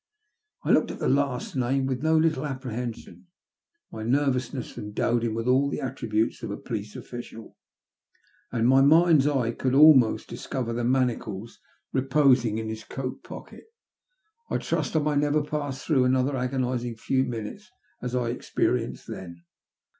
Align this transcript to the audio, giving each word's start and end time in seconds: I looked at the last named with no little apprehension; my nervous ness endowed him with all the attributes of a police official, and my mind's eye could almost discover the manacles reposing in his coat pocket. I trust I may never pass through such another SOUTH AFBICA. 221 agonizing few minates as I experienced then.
I 0.63 0.71
looked 0.71 0.89
at 0.89 0.97
the 0.97 1.07
last 1.07 1.55
named 1.55 1.87
with 1.87 2.01
no 2.01 2.17
little 2.17 2.43
apprehension; 2.43 3.27
my 3.91 4.01
nervous 4.01 4.51
ness 4.51 4.75
endowed 4.75 5.23
him 5.23 5.35
with 5.35 5.47
all 5.47 5.69
the 5.69 5.79
attributes 5.79 6.41
of 6.41 6.49
a 6.49 6.57
police 6.57 6.95
official, 6.95 7.55
and 8.51 8.67
my 8.67 8.81
mind's 8.81 9.27
eye 9.27 9.51
could 9.51 9.75
almost 9.75 10.27
discover 10.27 10.73
the 10.73 10.83
manacles 10.83 11.59
reposing 11.93 12.57
in 12.57 12.67
his 12.67 12.83
coat 12.83 13.21
pocket. 13.21 13.65
I 14.49 14.57
trust 14.57 14.95
I 14.95 14.99
may 15.01 15.15
never 15.17 15.43
pass 15.43 15.83
through 15.85 16.01
such 16.05 16.09
another 16.09 16.31
SOUTH 16.31 16.49
AFBICA. 16.49 16.57
221 16.57 16.63
agonizing 16.73 16.95
few 16.95 17.25
minates 17.25 17.65
as 18.01 18.15
I 18.15 18.31
experienced 18.31 19.05
then. 19.05 19.43